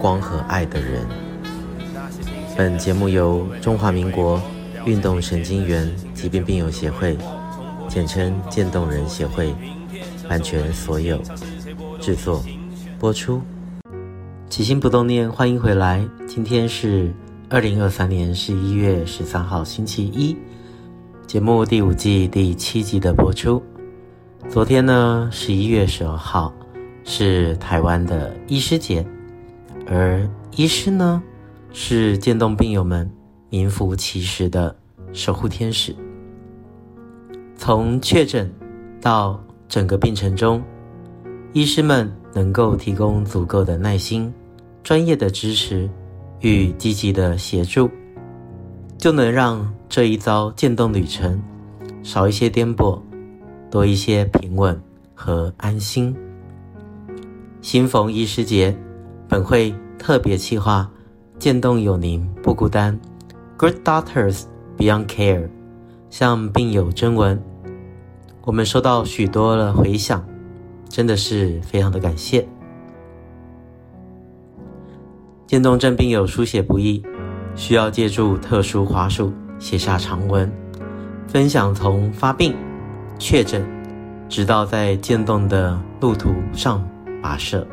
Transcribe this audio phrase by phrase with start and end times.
[0.00, 1.06] 光和爱的人。
[2.56, 4.40] 本节目由中华民国
[4.84, 7.16] 运动神经元疾病病友协会，
[7.88, 9.54] 简称渐冻人协会，
[10.28, 11.20] 版权所有，
[12.00, 12.42] 制作
[12.98, 13.42] 播出。
[14.48, 16.02] 起心不冻念，欢迎回来。
[16.26, 17.12] 今天是
[17.50, 20.36] 二零二三年十一月十三号，星期一，
[21.26, 23.62] 节目第五季第七集的播出。
[24.48, 26.54] 昨天呢，十一月十二号
[27.04, 29.04] 是台湾的医师节。
[29.86, 31.22] 而医师呢，
[31.72, 33.08] 是渐冻病友们
[33.50, 34.74] 名副其实的
[35.12, 35.94] 守护天使。
[37.54, 38.52] 从确诊
[39.00, 40.60] 到整个病程中，
[41.52, 44.32] 医师们能够提供足够的耐心、
[44.82, 45.88] 专业的支持
[46.40, 47.88] 与积极的协助，
[48.98, 51.40] 就能让这一遭渐冻旅程
[52.02, 53.00] 少一些颠簸，
[53.70, 54.78] 多一些平稳
[55.14, 56.12] 和安心。
[57.60, 58.76] 新逢医师节。
[59.28, 60.88] 本会特别企划，
[61.38, 62.98] 渐冻有您不孤单
[63.56, 64.44] ，Good Doctors
[64.78, 65.48] Beyond Care，
[66.10, 67.42] 向病友征文，
[68.42, 70.24] 我们收到许多的回响，
[70.88, 72.46] 真的是非常的感谢。
[75.46, 77.02] 渐冻症病友书写不易，
[77.54, 80.50] 需要借助特殊滑鼠写下长文，
[81.26, 82.54] 分享从发病、
[83.18, 83.64] 确诊，
[84.28, 86.84] 直到在渐冻的路途上
[87.22, 87.66] 跋涉。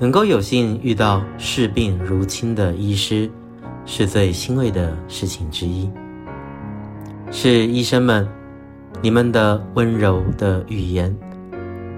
[0.00, 3.30] 能够有幸遇到视病如亲的医师，
[3.84, 5.90] 是最欣慰的事情之一。
[7.30, 8.26] 是医生们，
[9.02, 11.14] 你们的温柔的语言，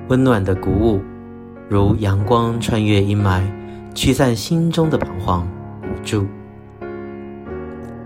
[0.08, 1.00] 温暖的鼓舞，
[1.68, 3.40] 如阳光穿越阴霾，
[3.94, 5.48] 驱散心中的彷徨
[5.82, 6.26] 无助。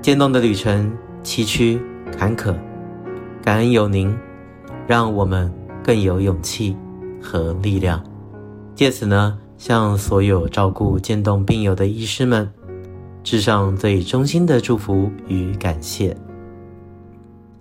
[0.02, 1.80] 渐冻的旅程崎岖
[2.18, 2.54] 坎坷，
[3.42, 4.14] 感恩有您，
[4.86, 5.50] 让我们
[5.82, 6.76] 更有勇气
[7.18, 8.04] 和力量。
[8.74, 9.38] 借此呢。
[9.58, 12.48] 向所有照顾渐冻病友的医师们，
[13.22, 16.16] 致上最衷心的祝福与感谢。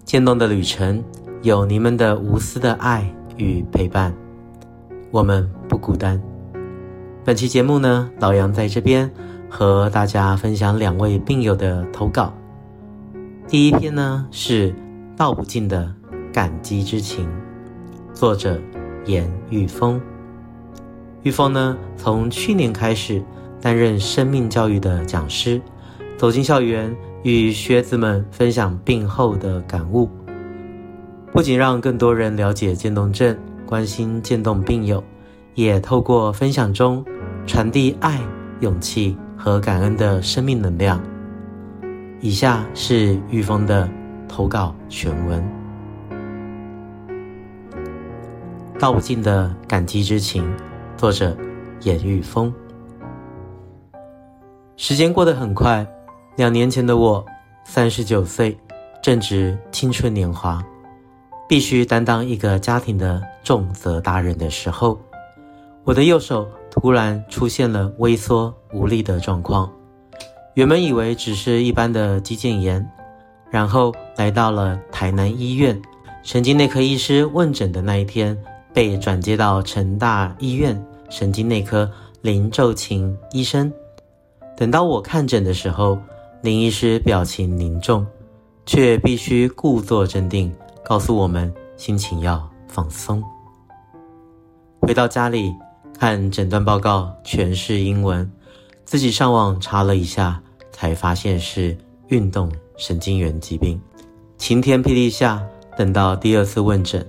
[0.04, 1.04] 渐冻的旅程
[1.42, 4.14] 有你们的无私的爱与陪伴，
[5.10, 6.22] 我们不孤单。
[7.24, 9.10] 本期节目呢，老杨在这边
[9.50, 12.34] 和大家分享两位病友的投稿。
[13.48, 14.76] 第一篇呢是
[15.16, 15.92] 道不尽的
[16.32, 17.28] 感激之情，
[18.14, 18.60] 作者
[19.06, 20.00] 严玉峰。
[21.25, 23.19] 玉峰呢，从去年开始
[23.59, 25.59] 担任生命教育的讲师，
[26.19, 30.08] 走进校园与学子们分享病后的感悟，
[31.34, 33.35] 不仅让更多人了解渐冻症，
[33.66, 35.03] 关心渐冻病友，
[35.56, 37.03] 也透过分享中
[37.47, 38.22] 传递爱、
[38.59, 41.02] 勇气和感恩的生命能量。
[42.22, 43.90] 以下是玉峰的
[44.28, 45.44] 投稿全文：
[48.78, 50.47] 道不尽的感激之情。
[50.98, 51.36] 作者
[51.82, 52.54] 严玉峰。
[54.78, 55.86] 时间过得很快，
[56.38, 57.24] 两年前的我，
[57.66, 58.58] 三十九岁，
[59.02, 60.64] 正值青春年华，
[61.50, 64.98] 必须担当一个家庭的重责大任的时候，
[65.84, 69.72] 我的右手突然出现了微缩无力的状况。
[70.54, 72.90] 原本以为只是一般的肌腱炎，
[73.50, 75.82] 然后来到了台南医院，
[76.24, 78.38] 神经内科医师问诊的那一天。
[78.75, 81.90] 被转接到成大医院神经内科
[82.22, 83.72] 林昼晴医生。
[84.58, 85.97] 等到我看诊的时候，
[86.41, 88.06] 林医师表情凝重，
[88.66, 90.53] 却必须故作镇定，
[90.84, 93.24] 告诉我们心情要放松。
[94.81, 95.53] 回到家里
[95.97, 98.29] 看诊断报告，全是英文，
[98.84, 100.41] 自己上网查了一下，
[100.73, 101.78] 才发现是
[102.09, 103.79] 运动神经元疾病。
[104.38, 105.41] 晴天霹雳下，
[105.78, 107.08] 等到第二次问诊，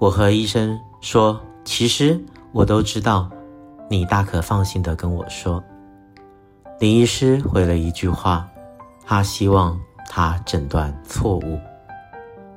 [0.00, 0.76] 我和医生。
[1.00, 2.20] 说：“其实
[2.52, 3.30] 我都知道，
[3.88, 5.62] 你大可放心地跟我说。”
[6.80, 8.48] 林医师回了一句话
[9.04, 9.78] ：“他希望
[10.08, 11.58] 他诊断错误。”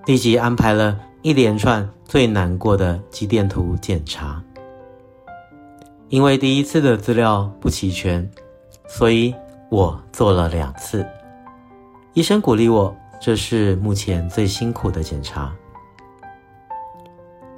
[0.06, 4.42] 立即安排了一连串最难过的肌电图检查。
[6.10, 8.30] 因为第一次的资料不齐全，
[8.88, 9.34] 所以
[9.70, 11.06] 我做了两次。
[12.14, 15.54] 医生鼓励我：“这是目前最辛苦的检查。”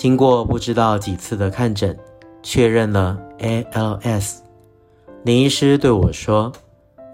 [0.04, 1.98] 经过不知道几次的看诊，
[2.42, 4.40] 确认了 ALS，
[5.24, 6.52] 林医师对我说：“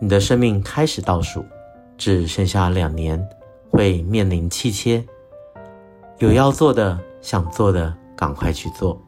[0.02, 1.46] 你的生命开始倒数，
[2.00, 3.24] 只剩下两年，
[3.70, 5.06] 会面临气切。
[6.18, 9.00] 有要做的、想做的，赶快去做。”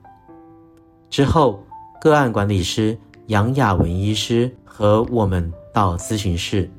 [1.10, 1.60] 之后，
[2.00, 2.96] 个案管理师
[3.30, 6.70] 杨雅文医师和我们到咨询室，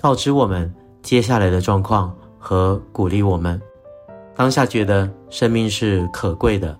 [0.00, 3.62] 告知我们接下来的状况和鼓励我们。
[4.38, 6.78] 当下觉得生命是可贵的，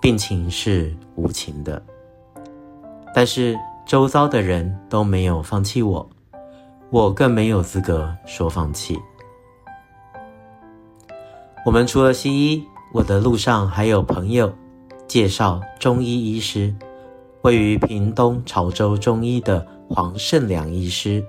[0.00, 1.82] 病情是无情的，
[3.12, 6.08] 但是周遭的人都没有放弃我，
[6.90, 8.96] 我更没有资格说放弃。
[11.66, 12.62] 我们除了西医，
[12.92, 14.54] 我的路上还有朋友
[15.08, 16.72] 介绍中医医师，
[17.42, 21.24] 位于屏东潮州中医的黄胜良医师。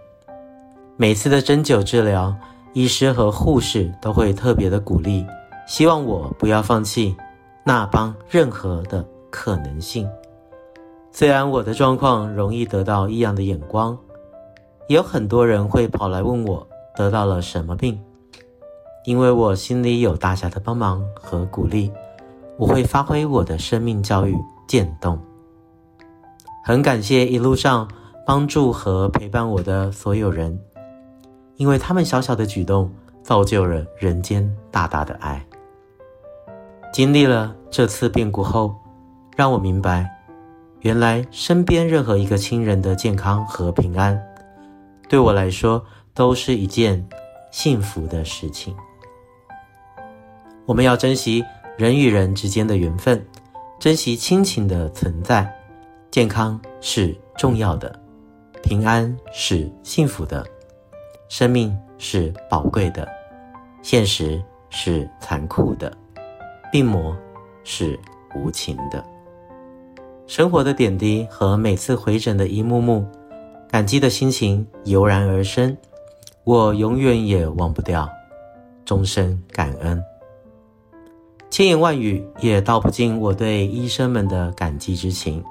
[0.95, 2.35] 每次的针灸治疗，
[2.73, 5.25] 医师和护士都会特别的鼓励。
[5.65, 7.15] 希望我不要放弃
[7.63, 10.09] 那帮任何的可能性。
[11.11, 13.97] 虽然我的状况容易得到异样的眼光，
[14.87, 17.99] 也有很多人会跑来问我得到了什么病。
[19.05, 21.91] 因为我心里有大家的帮忙和鼓励，
[22.57, 24.35] 我会发挥我的生命教育
[24.67, 25.17] 渐冻。
[26.63, 27.87] 很感谢一路上
[28.25, 30.59] 帮助和陪伴我的所有人，
[31.57, 32.91] 因为他们小小的举动
[33.21, 35.45] 造就了人间大大的爱。
[36.95, 38.73] 经历了这次变故后，
[39.35, 40.09] 让我明白，
[40.79, 44.17] 原来身边任何一个亲人的健康和平安，
[45.09, 47.05] 对我来说都是一件
[47.51, 48.73] 幸福的事情。
[50.65, 51.43] 我们要珍惜
[51.77, 53.21] 人与人之间的缘分，
[53.77, 55.53] 珍惜亲情的存在。
[56.09, 57.93] 健康是重要的，
[58.63, 60.47] 平安是幸福的，
[61.27, 63.05] 生命是宝贵的，
[63.81, 65.91] 现实是残酷的。
[66.75, 67.15] 病魔
[67.63, 67.97] 是
[68.35, 69.01] 无情的，
[70.27, 73.07] 生活的点滴和每次回诊的一幕幕，
[73.69, 75.77] 感激的心情油然而生，
[76.43, 78.09] 我永远也忘不掉，
[78.83, 80.03] 终身感恩。
[81.49, 85.41] 千言万语也道不尽我对医生们的感激之情，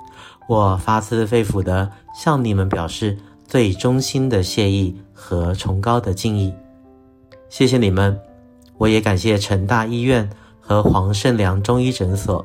[0.46, 3.16] 我发自肺腑的向你们表示
[3.46, 6.52] 最衷心的谢意和崇高的敬意，
[7.48, 8.20] 谢谢你们，
[8.76, 10.28] 我也感谢成大医院。
[10.66, 12.44] 和黄胜良中医诊所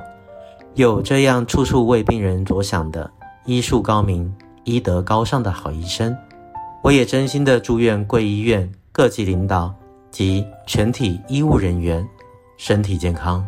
[0.74, 3.10] 有这样处处为病人着想的
[3.46, 4.30] 医术高明、
[4.64, 6.14] 医德高尚的好医生，
[6.82, 9.74] 我也真心的祝愿贵医院各级领导
[10.10, 12.06] 及全体医务人员
[12.58, 13.44] 身体健康，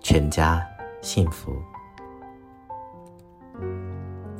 [0.00, 0.60] 全家
[1.00, 1.52] 幸福。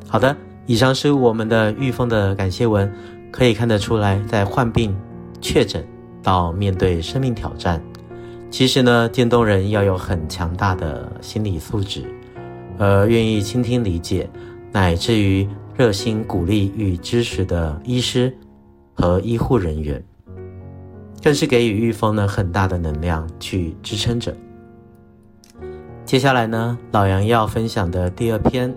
[0.08, 0.36] 好的，
[0.66, 2.92] 以上是我们的玉凤的感谢文，
[3.30, 4.94] 可以看得出来，在患病、
[5.40, 5.86] 确诊
[6.22, 7.80] 到面对生命挑战。
[8.50, 12.04] 其实呢，渐冻人要有很强大的心理素质，
[12.78, 14.28] 而愿意倾听、理解，
[14.72, 15.46] 乃至于
[15.76, 18.36] 热心鼓励与支持的医师
[18.94, 20.02] 和医护人员，
[21.22, 24.34] 更是给予玉峰呢很大的能量去支撑着。
[26.04, 28.74] 接下来呢，老杨要分享的第二篇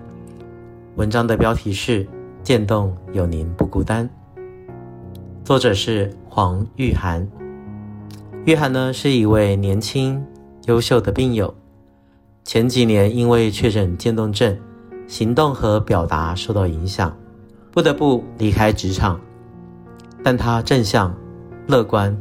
[0.96, 2.04] 文章的标题是
[2.44, 4.08] 《渐冻有您不孤单》，
[5.46, 7.26] 作者是黄玉涵。
[8.44, 10.20] 玉涵呢是一位年轻、
[10.66, 11.54] 优秀的病友，
[12.44, 14.58] 前几年因为确诊渐冻症，
[15.06, 17.16] 行动和表达受到影响，
[17.72, 19.22] 不得不离开职场。
[20.24, 21.16] 但他正向、
[21.68, 22.18] 乐观，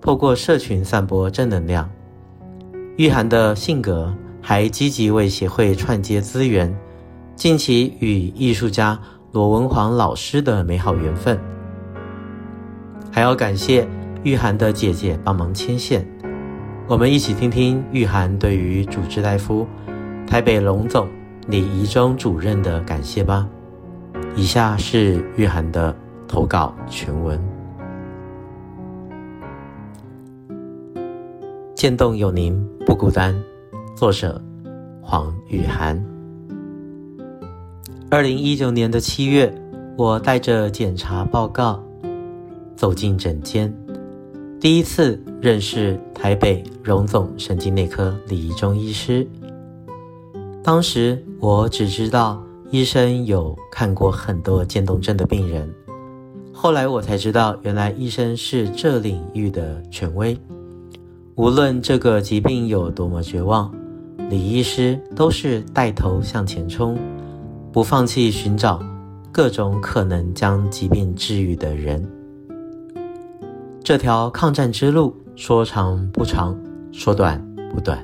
[0.00, 1.86] 透过社群散播正能量。
[2.96, 6.74] 玉涵的性格还积极为协会串接资源，
[7.36, 8.98] 近期与艺术家
[9.32, 11.38] 罗文煌老师的美好缘分，
[13.12, 13.86] 还要感谢。
[14.24, 16.06] 玉涵的姐姐帮忙牵线，
[16.88, 19.66] 我们一起听听玉涵对于主治大夫
[20.26, 21.08] 台北龙总
[21.46, 23.48] 李宜中主任的感谢吧。
[24.34, 25.94] 以下是玉涵的
[26.26, 27.40] 投稿全文。
[31.74, 33.34] 渐冻有您不孤单，
[33.94, 34.42] 作者
[35.00, 36.04] 黄玉涵。
[38.10, 39.52] 二零一九年的七月，
[39.96, 41.80] 我带着检查报告
[42.74, 43.72] 走进诊间。
[44.60, 49.24] 第一次认识台北荣总神经内科李宜中医师，
[50.64, 55.72] 当时我只知道医生有看过很多渐冻症的病人，
[56.52, 60.36] 后来我才知道，原来医生是这领域的权威。
[61.36, 63.72] 无论这个疾病有多么绝望，
[64.28, 66.98] 李医师都是带头向前冲，
[67.70, 68.82] 不放弃寻找
[69.30, 72.04] 各种可能将疾病治愈的人。
[73.82, 76.58] 这条抗战之路说长不长，
[76.92, 77.42] 说短
[77.72, 78.02] 不短，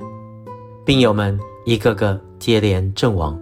[0.83, 3.39] 病友们一个个接连阵亡，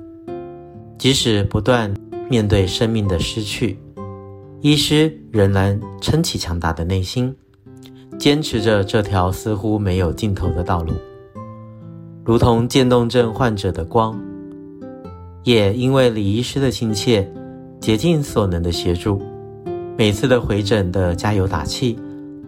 [0.98, 1.94] 即使不断
[2.30, 3.80] 面对生命的失去，
[4.62, 7.34] 医师仍然撑起强大的内心，
[8.20, 10.92] 坚持着这条似乎没有尽头的道路，
[12.26, 14.20] 如同渐冻症患者的光。
[15.44, 17.30] 也因为李医师的亲切，
[17.82, 19.22] 竭尽所能的协助，
[19.98, 22.00] 每次的回诊的加油打气，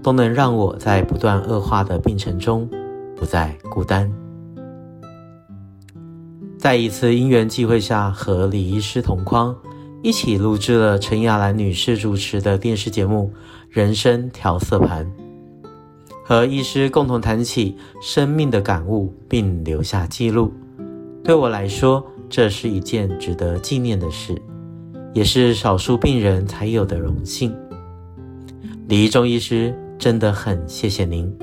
[0.05, 2.69] 都能让我在不断恶化的病程中
[3.15, 4.07] 不再孤单。
[6.59, 9.55] 在一次因缘际会下，和李医师同框，
[10.03, 13.33] 一起录制了陈雅兰女士主持的电视节目
[13.67, 15.03] 《人生调色盘》，
[16.23, 20.53] 和医师共同谈起生命的感悟，并留下记录。
[21.23, 24.39] 对我来说，这是一件值得纪念的事，
[25.15, 27.51] 也是少数病人才有的荣幸。
[28.87, 31.33] 李中医师真的很谢谢您，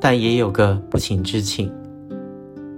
[0.00, 1.72] 但也有个不情之请。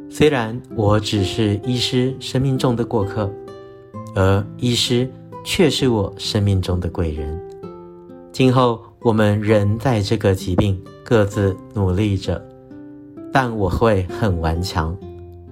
[0.09, 3.31] 虽然我只是医师生命中的过客，
[4.15, 5.09] 而医师
[5.45, 7.41] 却是我生命中的贵人。
[8.33, 12.43] 今后我们仍在这个疾病各自努力着，
[13.33, 14.97] 但我会很顽强。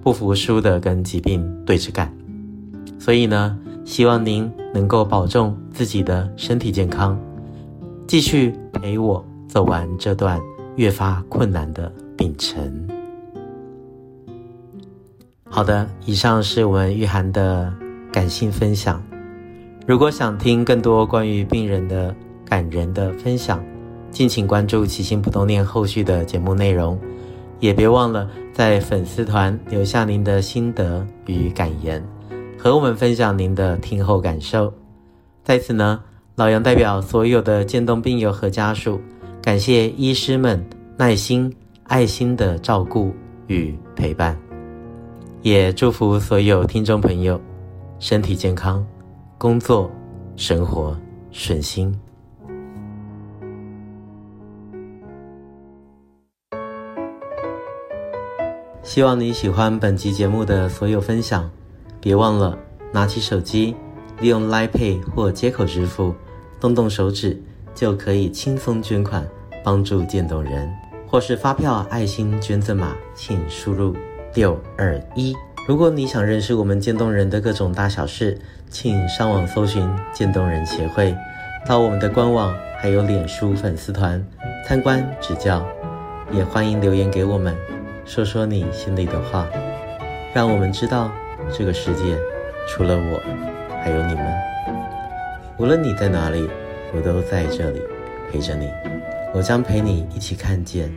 [0.01, 2.11] 不服输的跟疾病对着干，
[2.97, 7.19] 所以呢，希望您能够保重自己的身体健康，
[8.07, 10.39] 继续陪我走完这段
[10.75, 12.87] 越发困难的病程。
[15.49, 17.73] 好的，以上是我们玉涵的
[18.13, 19.03] 感性分享。
[19.87, 22.15] 如果想听更多关于病人的
[22.45, 23.61] 感人的分享，
[24.11, 26.97] 敬请关注起心不动念后续的节目内容。
[27.59, 32.01] 也别忘了在粉丝团留下您的心得与感言，
[32.57, 34.73] 和我们分享您的听后感受。
[35.43, 35.99] 在此呢，
[36.35, 39.01] 老杨代表所有的渐冻病友和家属，
[39.49, 40.63] 感谢医师们
[40.95, 41.51] 耐心、
[41.85, 43.11] 爱心的照顾
[43.47, 44.37] 与陪伴，
[45.41, 47.41] 也祝福所有听众朋友
[47.97, 48.85] 身体健康，
[49.39, 49.89] 工作
[50.35, 50.95] 生活
[51.31, 51.99] 顺心。
[58.83, 61.49] 希望你喜欢本集节目的所有分享，
[61.99, 62.55] 别忘了
[62.93, 63.75] 拿起手机，
[64.19, 66.13] 利用 Line Pay 或接口支付，
[66.59, 67.41] 动动手指
[67.73, 69.27] 就可以轻松捐款，
[69.63, 70.69] 帮助渐冻人，
[71.07, 73.95] 或是发票爱心捐赠码，请输入
[74.33, 75.35] 六二一。
[75.67, 78.37] 如果你想认识我们渐冻人的各种大小事，
[78.69, 81.15] 请上网搜寻渐冻人协会，
[81.65, 84.25] 到我们的官网还有脸书粉丝团
[84.65, 85.63] 参观指教，
[86.31, 87.55] 也欢迎留言给我们。
[88.05, 89.47] 说说你心里的话，
[90.33, 91.11] 让我们知道
[91.55, 92.17] 这个世界
[92.67, 93.19] 除了我，
[93.83, 94.25] 还有你们。
[95.57, 96.49] 无论你在哪里，
[96.95, 97.81] 我都在这里
[98.31, 98.67] 陪着你。
[99.31, 100.91] 我将陪你一起看见，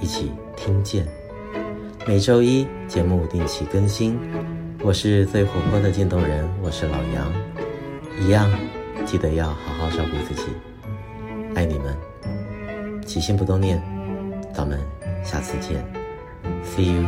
[0.00, 1.06] 一起听见。
[2.06, 4.18] 每周一节目定期更新。
[4.82, 7.32] 我是最活泼的渐冻人，我是老杨。
[8.20, 8.50] 一样，
[9.06, 10.48] 记得要好好照顾自己。
[11.54, 11.96] 爱你们，
[13.06, 13.82] 起心不冻念，
[14.52, 14.78] 咱们
[15.24, 15.82] 下次见。
[16.62, 17.02] See you.